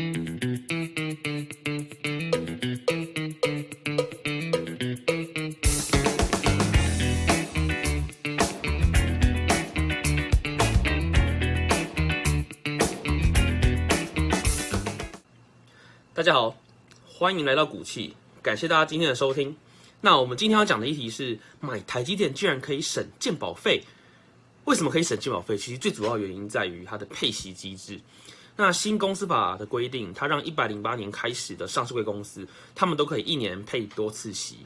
[0.00, 0.06] 大
[16.22, 16.54] 家好，
[17.06, 19.54] 欢迎来到股气，感谢大家今天的收听。
[20.00, 23.84] 那我们今天要讲的议题是买台积电居然可以省鉴保费，
[24.64, 25.58] 为什么可以省鉴保费？
[25.58, 28.00] 其实最主要原因在于它的配息机制。
[28.56, 34.58] 那新公司法的规定，它让一百零八年开始的上市贵公司，他们都可以一年配多次息。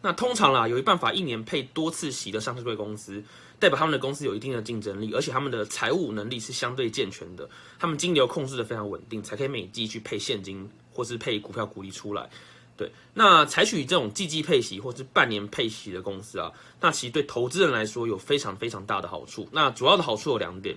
[0.00, 3.22] 那通常啦，有一办法一年配多次息的上市贵公司，
[3.58, 10.68] 代表他们的公司有一定的竞争力，而且他们的财务能力是相对健全的，他们金流控制的非常稳定，才可以每季去配现金。
[10.96, 12.30] 或是配股票股利出来，
[12.76, 19.48] 对，那采取这种季季配息或是半年配息的公司啊，那其实对投资人来说有非常非常大的好处。
[19.50, 20.76] 那主要的好处有两点，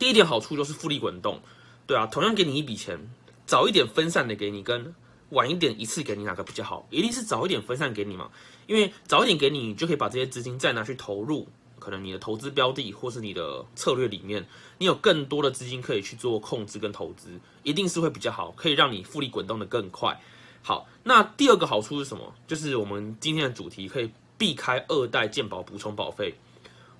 [0.00, 1.42] 第一点好处就是复利滚动，
[1.86, 2.98] 对啊，同样给你一笔钱，
[3.44, 4.94] 早一点分散的给你，跟
[5.28, 6.86] 晚一点一次给你哪个比较好？
[6.88, 8.30] 一定是早一点分散给你嘛，
[8.66, 11.46] 因为早一点给你你就可以把这些资金再拿去投入。
[11.78, 14.46] 可能你的投资标的或是你的策略里面，
[14.78, 20.18] 你有更多的资金可以去做控制跟投资，一定是会比较好，可以让你复利滚动的更快。
[20.62, 22.34] 好，那第二个好处是什么？
[22.46, 26.34] 就是我们今天的主题可以避开二代健保补充保费。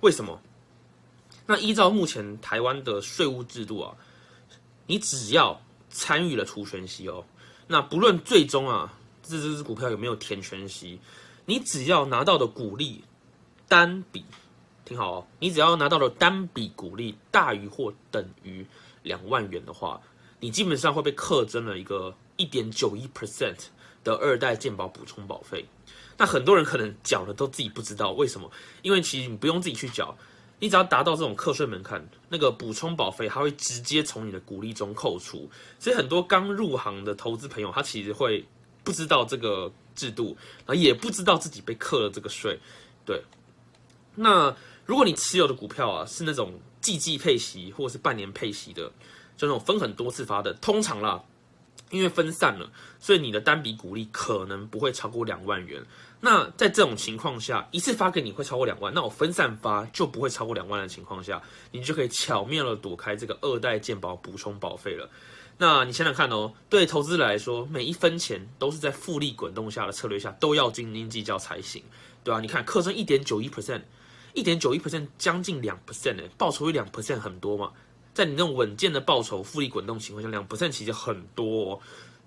[0.01, 0.39] 为什么？
[1.51, 3.93] 那依照目前台湾的税务制度啊，
[4.87, 7.25] 你只要参与了除权息哦，
[7.67, 10.97] 那不论最终啊这只股票有没有填权息，
[11.45, 13.03] 你只要拿到的股利
[13.67, 14.23] 单笔。
[14.85, 18.65] 听好哦，你只要拿到了单笔股利大于或等于
[19.03, 20.01] 两万元的话，
[20.39, 23.57] 你基本上会被课征了一个一点九一 percent
[24.05, 25.65] 的二代健保补充保费。
[26.17, 28.49] 那很多人可能缴了都自己不知道为什么，
[28.83, 30.17] 因为其实你不用自己去缴，
[30.61, 35.49] 你只要达到这种课税门槛，那个补充保费它会直接从你的股利中扣除。
[35.77, 38.45] 所以很多刚入行的投资朋友，他其实会
[38.81, 42.57] 不知道这个制度，然后也不知道自己被课了这个税。
[43.05, 43.21] 对，
[44.15, 44.55] 那。
[44.83, 48.91] 如果你持有的股票啊是那种季季配息或者是半年配息的，
[49.37, 51.23] 就那种分很多次发的，通常啦，
[51.89, 55.83] 因为分散了，所以你的单笔股利可能不会超过两万元。
[56.19, 65.09] 那在这种情况下，一次发给你会超过两万，那我分散发就不会超过两万的情况下，你就可以巧妙的躲开这个二代健保补充保费了。
[65.57, 71.83] 那你想想看哦，对投资者来说，每一分钱都是在复利滚动下的策略下都要斤斤计较才行，
[72.23, 72.39] 对吧？
[72.39, 73.81] 你看，课程一点九一 percent。
[74.33, 77.73] 一点九一 percent，将近两 percent 呢，报酬率两 percent 很多嘛？
[78.13, 81.81] 在你那种稳健的报酬、复利滚动情况下，两 percent 其实很多，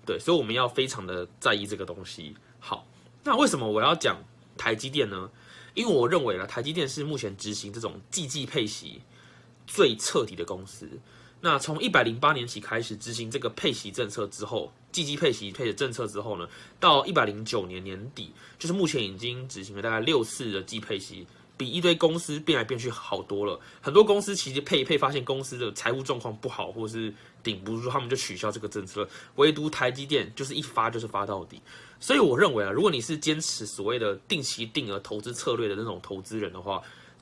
[0.05, 2.35] 对，所以我们要非常的在意这个东西。
[2.59, 2.87] 好，
[3.23, 4.17] 那为什么我要讲
[4.57, 5.29] 台积电呢？
[5.73, 9.01] 因为我认为呢，台积电是目前执行这种季季配息
[9.67, 10.89] 最彻底的公司。
[11.41, 16.47] 那从一百零八年起开始执行这个配息政策之后，季季配息配的政策之后呢，
[16.79, 21.27] 到一百零九年年底，就是目前已经执行了大概六次的季配息。
[21.57, 23.59] 比一堆公司变来变去好多了。
[23.81, 29.07] 很多公司其实配一配，发现公司的财务状况不好，或是顶不住，他们就取消这个政策。
[29.35, 31.61] 唯独台积电就是一发就是发到底。
[31.99, 36.81] 所以我认为啊，如果你是坚持所谓的定期定额投资策略的那种投资人的话，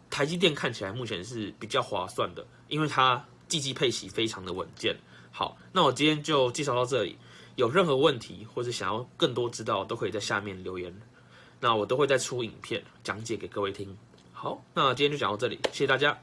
[0.10, 4.96] 台积电看起来目前是比较划算的，因为它季季配息非常的稳健。
[5.32, 7.18] 好，那我今天就介绍到这里。
[7.56, 10.92] 有任何问题或者想要更多知道，都可以在下面留言。
[11.60, 13.96] 那我都会再出影片讲解给各位听。
[14.44, 16.18] 好，那今天就讲到这里，谢谢大家。